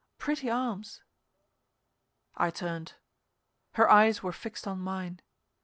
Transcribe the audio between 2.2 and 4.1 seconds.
I turned. Her